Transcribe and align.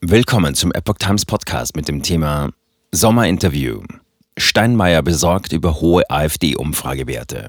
Willkommen 0.00 0.54
zum 0.54 0.70
Epoch 0.70 0.98
Times 0.98 1.26
Podcast 1.26 1.74
mit 1.74 1.88
dem 1.88 2.04
Thema 2.04 2.50
Sommerinterview. 2.92 3.82
Steinmeier 4.38 5.02
besorgt 5.02 5.52
über 5.52 5.80
hohe 5.80 6.08
AfD-Umfragewerte. 6.08 7.48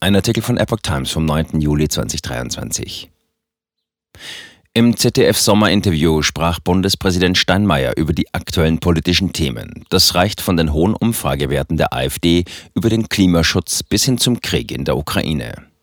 Ein 0.00 0.16
Artikel 0.16 0.42
von 0.42 0.56
Epoch 0.56 0.80
Times 0.82 1.10
vom 1.10 1.26
9. 1.26 1.60
Juli 1.60 1.86
2023. 1.88 3.10
Im 4.72 4.96
ZDF-Sommerinterview 4.96 6.22
sprach 6.22 6.60
Bundespräsident 6.60 7.36
Steinmeier 7.36 7.92
über 7.98 8.14
die 8.14 8.32
aktuellen 8.32 8.78
politischen 8.78 9.34
Themen. 9.34 9.84
Das 9.90 10.14
reicht 10.14 10.40
von 10.40 10.56
den 10.56 10.72
hohen 10.72 10.94
Umfragewerten 10.94 11.76
der 11.76 11.92
AfD 11.92 12.46
über 12.74 12.88
den 12.88 13.10
Klimaschutz 13.10 13.82
bis 13.82 14.04
hin 14.04 14.16
zum 14.16 14.40
Krieg 14.40 14.72
in 14.72 14.86
der 14.86 14.96
Ukraine. 14.96 15.73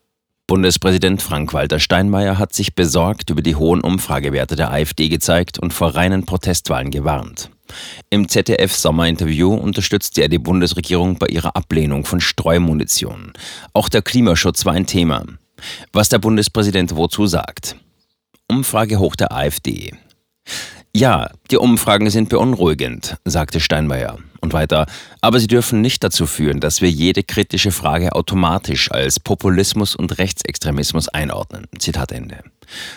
Bundespräsident 0.52 1.22
Frank-Walter 1.22 1.80
Steinmeier 1.80 2.38
hat 2.38 2.54
sich 2.54 2.76
besorgt 2.76 3.30
über 3.30 3.42
die 3.42 3.56
hohen 3.56 3.80
Umfragewerte 3.80 4.58
der 4.58 4.70
AfD 4.70 5.08
gezeigt 5.08 5.60
und 5.60 5.72
vor 5.72 5.96
reinen 5.96 6.26
Protestwahlen 6.26 6.92
gewarnt. 6.92 7.52
Im 8.10 8.28
ZDF-Sommerinterview 8.28 9.54
unterstützte 9.54 10.24
er 10.24 10.28
die 10.28 10.40
Bundesregierung 10.40 11.18
bei 11.18 11.28
ihrer 11.28 11.56
Ablehnung 11.56 12.04
von 12.04 12.20
Streumunition. 12.20 13.32
Auch 13.72 13.88
der 13.88 14.02
Klimaschutz 14.02 14.66
war 14.66 14.74
ein 14.74 14.88
Thema. 14.88 15.24
Was 15.94 16.10
der 16.10 16.20
Bundespräsident 16.20 16.98
wozu 16.98 17.28
sagt. 17.28 17.78
Umfrage 18.50 19.00
hoch 19.00 19.16
der 19.16 19.32
AfD. 19.32 19.94
Ja, 20.94 21.30
die 21.50 21.58
Umfragen 21.58 22.10
sind 22.10 22.28
beunruhigend, 22.28 23.16
sagte 23.24 23.62
Steinmeier. 23.62 24.18
Und 24.44 24.54
weiter, 24.54 24.88
aber 25.22 25.40
sie 25.40 25.46
dürfen 25.46 25.82
nicht 25.82 26.04
dazu 26.04 26.26
führen, 26.26 26.60
dass 26.60 26.82
wir 26.82 26.90
jede 26.90 27.22
kritische 27.22 27.70
Frage 27.70 28.16
automatisch 28.16 28.92
als 28.92 29.20
Populismus 29.20 29.96
und 29.96 30.18
Rechtsextremismus 30.18 31.10
einordnen. 31.10 31.68
Zitat 31.78 32.12
Ende. 32.12 32.40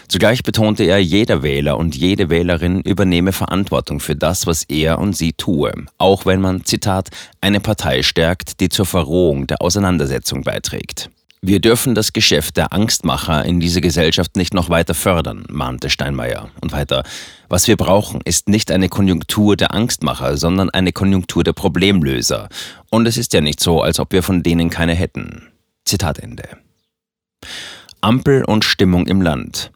Zugleich 0.08 0.42
betonte 0.42 0.84
er, 0.84 0.98
jeder 1.02 1.42
Wähler 1.42 1.76
und 1.76 1.94
jede 1.94 2.30
Wählerin 2.30 2.80
übernehme 2.80 3.32
Verantwortung 3.32 4.00
für 4.00 4.16
das, 4.16 4.46
was 4.46 4.64
er 4.64 4.98
und 4.98 5.14
sie 5.14 5.34
tue, 5.34 5.70
auch 5.98 6.24
wenn 6.24 6.40
man, 6.40 6.64
Zitat, 6.64 7.10
eine 7.42 7.60
Partei 7.60 8.02
stärkt, 8.02 8.60
die 8.60 8.70
zur 8.70 8.86
Verrohung 8.86 9.46
der 9.46 9.60
Auseinandersetzung 9.60 10.44
beiträgt. 10.44 11.10
Wir 11.46 11.60
dürfen 11.60 11.94
das 11.94 12.14
Geschäft 12.14 12.56
der 12.56 12.72
Angstmacher 12.72 13.44
in 13.44 13.60
dieser 13.60 13.82
Gesellschaft 13.82 14.34
nicht 14.34 14.54
noch 14.54 14.70
weiter 14.70 14.94
fördern, 14.94 15.44
mahnte 15.50 15.90
Steinmeier. 15.90 16.48
Und 16.62 16.72
weiter, 16.72 17.02
was 17.50 17.68
wir 17.68 17.76
brauchen, 17.76 18.22
ist 18.24 18.48
nicht 18.48 18.72
eine 18.72 18.88
Konjunktur 18.88 19.54
der 19.54 19.74
Angstmacher, 19.74 20.38
sondern 20.38 20.70
eine 20.70 20.92
Konjunktur 20.92 21.44
der 21.44 21.52
Problemlöser. 21.52 22.48
Und 22.88 23.04
es 23.06 23.18
ist 23.18 23.34
ja 23.34 23.42
nicht 23.42 23.60
so, 23.60 23.82
als 23.82 24.00
ob 24.00 24.12
wir 24.12 24.22
von 24.22 24.42
denen 24.42 24.70
keine 24.70 24.94
hätten. 24.94 25.52
Zitat 25.84 26.18
Ende. 26.18 26.48
Ampel 28.00 28.42
und 28.42 28.64
Stimmung 28.64 29.06
im 29.06 29.20
Land. 29.20 29.70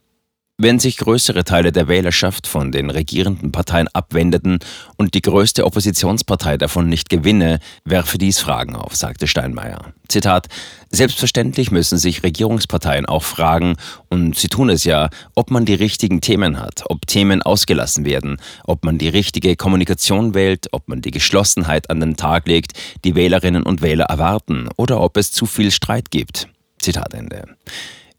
Wenn 0.61 0.77
sich 0.77 0.97
größere 0.97 1.45
Teile 1.45 1.71
der 1.71 1.87
Wählerschaft 1.87 2.45
von 2.45 2.73
den 2.73 2.89
regierenden 2.89 3.53
Parteien 3.53 3.87
abwendeten 3.93 4.59
und 4.97 5.13
die 5.13 5.21
größte 5.21 5.65
Oppositionspartei 5.65 6.57
davon 6.57 6.89
nicht 6.89 7.09
gewinne, 7.09 7.61
werfe 7.85 8.17
dies 8.17 8.39
Fragen 8.39 8.75
auf, 8.75 8.93
sagte 8.93 9.25
Steinmeier. 9.25 9.93
Zitat: 10.09 10.49
Selbstverständlich 10.89 11.71
müssen 11.71 11.97
sich 11.97 12.23
Regierungsparteien 12.23 13.05
auch 13.05 13.23
fragen, 13.23 13.77
und 14.09 14.35
sie 14.35 14.49
tun 14.49 14.69
es 14.69 14.83
ja, 14.83 15.09
ob 15.33 15.49
man 15.49 15.63
die 15.63 15.75
richtigen 15.75 16.19
Themen 16.19 16.59
hat, 16.59 16.83
ob 16.89 17.07
Themen 17.07 17.41
ausgelassen 17.41 18.03
werden, 18.03 18.35
ob 18.65 18.83
man 18.83 18.97
die 18.97 19.07
richtige 19.07 19.55
Kommunikation 19.55 20.33
wählt, 20.33 20.67
ob 20.73 20.89
man 20.89 21.01
die 21.01 21.11
Geschlossenheit 21.11 21.89
an 21.89 22.01
den 22.01 22.17
Tag 22.17 22.49
legt, 22.49 22.73
die 23.05 23.15
Wählerinnen 23.15 23.63
und 23.63 23.81
Wähler 23.81 24.07
erwarten, 24.07 24.67
oder 24.75 24.99
ob 24.99 25.15
es 25.15 25.31
zu 25.31 25.45
viel 25.45 25.71
Streit 25.71 26.11
gibt. 26.11 26.49
Zitat 26.79 27.13
Ende. 27.13 27.45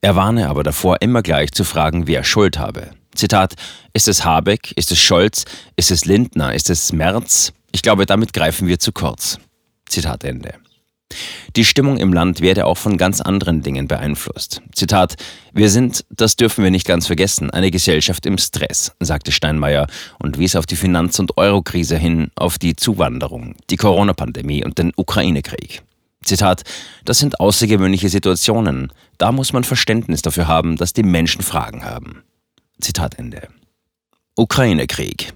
Er 0.02 0.16
warne 0.16 0.48
aber 0.48 0.62
davor, 0.62 0.96
immer 1.00 1.22
gleich 1.22 1.52
zu 1.52 1.62
fragen, 1.62 2.06
wer 2.06 2.24
Schuld 2.24 2.58
habe. 2.58 2.90
Zitat, 3.14 3.54
ist 3.92 4.08
es 4.08 4.24
Habeck, 4.24 4.72
ist 4.76 4.90
es 4.92 4.98
Scholz, 4.98 5.44
ist 5.76 5.90
es 5.90 6.06
Lindner, 6.06 6.54
ist 6.54 6.70
es 6.70 6.92
Merz? 6.92 7.52
Ich 7.72 7.82
glaube, 7.82 8.06
damit 8.06 8.32
greifen 8.32 8.66
wir 8.66 8.78
zu 8.78 8.92
kurz. 8.92 9.38
Zitat 9.86 10.24
Ende. 10.24 10.54
Die 11.56 11.64
Stimmung 11.64 11.98
im 11.98 12.12
Land 12.12 12.40
werde 12.40 12.66
auch 12.66 12.78
von 12.78 12.96
ganz 12.96 13.20
anderen 13.20 13.62
Dingen 13.62 13.88
beeinflusst. 13.88 14.62
Zitat, 14.72 15.16
wir 15.52 15.68
sind, 15.68 16.04
das 16.08 16.36
dürfen 16.36 16.62
wir 16.62 16.70
nicht 16.70 16.86
ganz 16.86 17.08
vergessen, 17.08 17.50
eine 17.50 17.70
Gesellschaft 17.70 18.24
im 18.26 18.38
Stress, 18.38 18.92
sagte 19.00 19.32
Steinmeier 19.32 19.88
und 20.20 20.38
wies 20.38 20.54
auf 20.54 20.66
die 20.66 20.76
Finanz- 20.76 21.18
und 21.18 21.36
Eurokrise 21.36 21.98
hin, 21.98 22.30
auf 22.36 22.58
die 22.58 22.76
Zuwanderung, 22.76 23.56
die 23.68 23.76
Corona-Pandemie 23.76 24.64
und 24.64 24.78
den 24.78 24.92
Ukraine-Krieg. 24.96 25.82
Zitat, 26.24 26.62
das 27.04 27.18
sind 27.18 27.40
außergewöhnliche 27.40 28.08
Situationen. 28.08 28.92
Da 29.18 29.32
muss 29.32 29.52
man 29.52 29.64
Verständnis 29.64 30.22
dafür 30.22 30.48
haben, 30.48 30.76
dass 30.76 30.92
die 30.92 31.02
Menschen 31.02 31.42
Fragen 31.42 31.84
haben. 31.84 32.22
Zitat 32.80 33.18
Ende. 33.18 33.48
Ukraine-Krieg. 34.36 35.32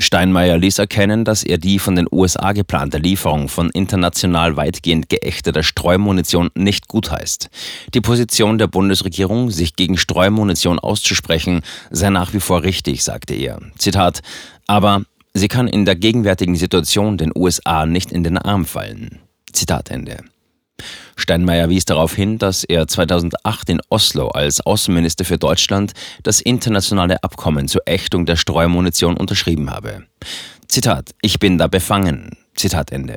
Steinmeier 0.00 0.58
ließ 0.58 0.78
erkennen, 0.78 1.24
dass 1.24 1.44
er 1.44 1.58
die 1.58 1.78
von 1.78 1.94
den 1.94 2.08
USA 2.10 2.52
geplante 2.52 2.98
Lieferung 2.98 3.48
von 3.48 3.70
international 3.70 4.56
weitgehend 4.56 5.08
geächteter 5.08 5.62
Streumunition 5.62 6.50
nicht 6.56 6.88
gutheißt. 6.88 7.48
Die 7.94 8.00
Position 8.00 8.58
der 8.58 8.66
Bundesregierung, 8.66 9.50
sich 9.50 9.76
gegen 9.76 9.96
Streumunition 9.96 10.80
auszusprechen, 10.80 11.62
sei 11.90 12.10
nach 12.10 12.32
wie 12.34 12.40
vor 12.40 12.64
richtig, 12.64 13.04
sagte 13.04 13.34
er. 13.34 13.60
Zitat, 13.78 14.20
aber 14.66 15.02
sie 15.32 15.48
kann 15.48 15.68
in 15.68 15.84
der 15.84 15.94
gegenwärtigen 15.94 16.56
Situation 16.56 17.16
den 17.16 17.30
USA 17.32 17.86
nicht 17.86 18.10
in 18.10 18.24
den 18.24 18.36
Arm 18.36 18.64
fallen. 18.64 19.20
Zitat 19.54 19.90
Ende. 19.90 20.18
Steinmeier 21.16 21.68
wies 21.68 21.84
darauf 21.84 22.14
hin, 22.14 22.38
dass 22.38 22.64
er 22.64 22.88
2008 22.88 23.68
in 23.70 23.80
Oslo 23.88 24.28
als 24.28 24.60
Außenminister 24.60 25.24
für 25.24 25.38
Deutschland 25.38 25.92
das 26.22 26.40
internationale 26.40 27.22
Abkommen 27.22 27.68
zur 27.68 27.82
Ächtung 27.86 28.26
der 28.26 28.36
Streumunition 28.36 29.16
unterschrieben 29.16 29.70
habe. 29.70 30.04
Zitat, 30.68 31.14
ich 31.22 31.38
bin 31.38 31.56
da 31.56 31.68
befangen. 31.68 32.36
Zitat 32.56 32.90
Ende. 32.90 33.16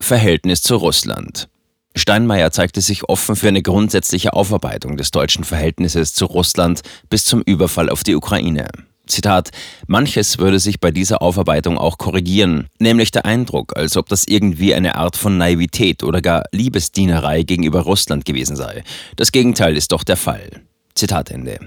Verhältnis 0.00 0.62
zu 0.62 0.76
Russland. 0.76 1.48
Steinmeier 1.94 2.52
zeigte 2.52 2.80
sich 2.80 3.08
offen 3.08 3.36
für 3.36 3.48
eine 3.48 3.62
grundsätzliche 3.62 4.32
Aufarbeitung 4.32 4.96
des 4.96 5.10
deutschen 5.10 5.44
Verhältnisses 5.44 6.14
zu 6.14 6.24
Russland 6.24 6.80
bis 7.10 7.24
zum 7.24 7.42
Überfall 7.42 7.90
auf 7.90 8.02
die 8.02 8.14
Ukraine. 8.14 8.68
Zitat, 9.06 9.50
manches 9.88 10.38
würde 10.38 10.60
sich 10.60 10.78
bei 10.78 10.90
dieser 10.90 11.22
Aufarbeitung 11.22 11.76
auch 11.76 11.98
korrigieren, 11.98 12.68
nämlich 12.78 13.10
der 13.10 13.24
Eindruck, 13.24 13.76
als 13.76 13.96
ob 13.96 14.08
das 14.08 14.24
irgendwie 14.26 14.74
eine 14.74 14.94
Art 14.94 15.16
von 15.16 15.36
Naivität 15.36 16.04
oder 16.04 16.22
gar 16.22 16.44
Liebesdienerei 16.52 17.42
gegenüber 17.42 17.80
Russland 17.80 18.24
gewesen 18.24 18.54
sei. 18.56 18.84
Das 19.16 19.32
Gegenteil 19.32 19.76
ist 19.76 19.92
doch 19.92 20.04
der 20.04 20.16
Fall. 20.16 20.62
Zitat 20.94 21.30
Ende. 21.30 21.58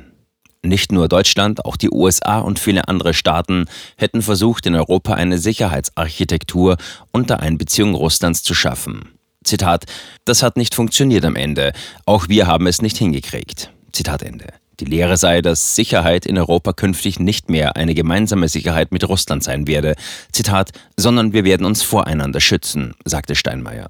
Nicht 0.64 0.92
nur 0.92 1.08
Deutschland, 1.08 1.64
auch 1.64 1.78
die 1.78 1.92
USA 1.92 2.40
und 2.40 2.58
viele 2.58 2.88
andere 2.88 3.14
Staaten 3.14 3.66
hätten 3.98 4.22
versucht, 4.22 4.66
in 4.66 4.76
Europa 4.76 5.14
eine 5.14 5.38
Sicherheitsarchitektur 5.38 6.78
unter 7.12 7.42
Einbeziehung 7.42 7.94
Russlands 7.94 8.42
zu 8.44 8.56
schaffen. 8.56 9.10
Zitat, 9.44 9.86
das 10.24 10.42
hat 10.42 10.58
nicht 10.58 10.74
funktioniert 10.74 11.24
am 11.24 11.36
Ende, 11.36 11.74
auch 12.06 12.30
wir 12.30 12.48
haben 12.48 12.66
es 12.66 12.82
nicht 12.82 12.98
hingekriegt. 12.98 13.70
Zitat 13.92 14.24
Ende. 14.24 14.48
Die 14.80 14.86
Lehre 14.86 15.18
sei, 15.18 15.42
dass 15.42 15.76
Sicherheit 15.76 16.26
in 16.26 16.38
Europa 16.38 16.74
künftig 16.74 17.20
nicht 17.20 17.50
mehr 17.50 17.76
eine 17.76 17.94
gemeinsame 17.94 18.50
Sicherheit 18.50 18.92
mit 18.92 19.08
Russland 19.08 19.44
sein 19.44 19.68
werde. 19.68 19.96
Zitat, 20.32 20.72
sondern 20.98 21.34
wir 21.34 21.46
werden 21.46 21.66
uns 21.66 21.84
voreinander 21.84 22.42
schützen, 22.42 22.94
sagte 23.06 23.36
Steinmeier. 23.36 23.90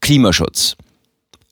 Klimaschutz. 0.00 0.76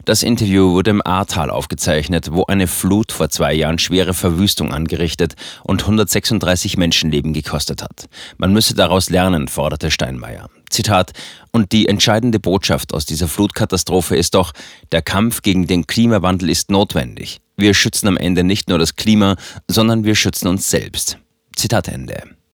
Das 0.05 0.25
Interview 0.25 0.73
wurde 0.73 0.91
im 0.91 1.07
Ahrtal 1.07 1.49
aufgezeichnet, 1.49 2.33
wo 2.33 2.45
eine 2.47 2.67
Flut 2.67 3.13
vor 3.13 3.29
zwei 3.29 3.55
Jahren 3.55 3.79
schwere 3.79 4.15
Verwüstung 4.15 4.73
angerichtet 4.73 5.35
und 5.63 5.83
136 5.83 6.77
Menschenleben 6.77 7.33
gekostet 7.33 7.83
hat. 7.83 8.09
Man 8.37 8.53
müsse 8.53 8.75
daraus 8.75 9.11
lernen, 9.11 9.47
forderte 9.47 9.93
Steinmeier. 9.93 10.51
Zitat, 10.73 11.13
und 11.53 11.73
die 11.73 11.89
entscheidende 11.89 12.41
Botschaft 12.41 12.95
aus 12.95 13.05
dieser 13.05 13.29
Flutkatastrophe 13.29 14.17
ist 14.17 14.35
doch, 14.35 14.53
der 14.91 15.03
Kampf 15.03 15.43
gegen 15.43 15.67
den 15.67 15.87
Klimawandel 15.87 16.51
ist 16.51 16.71
notwendig. 16.71 17.41
Wir 17.57 17.75
schützen 17.75 18.09
am 18.09 18.17
Ende 18.17 18.43
nicht 18.43 18.69
nur 18.69 18.79
das 18.79 18.97
Klima, 18.97 19.37
sondern 19.69 20.05
wir 20.05 20.15
schützen 20.15 20.49
uns 20.49 20.71
selbst. 20.71 21.19
Zitat 21.55 21.89
Ende. 21.89 22.23